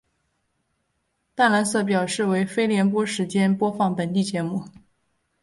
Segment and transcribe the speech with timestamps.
[1.35, 4.67] 淡蓝色表示为非联播时间播放本地节目。